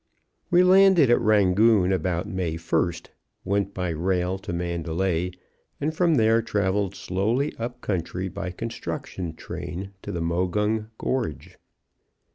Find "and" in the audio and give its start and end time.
5.79-5.93